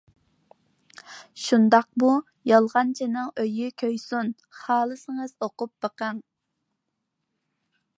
-شۇنداقمۇ؟ 1.41 2.15
-يالغانچىنىڭ 2.53 3.29
ئۆيى 3.43 3.71
كۆيسۇن، 3.83 4.35
خالىسىڭىز، 4.63 5.39
ئوقۇپ 5.49 5.75
بېقىڭ. 5.87 6.25